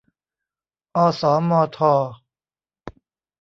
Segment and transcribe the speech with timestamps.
[0.95, 1.79] อสมท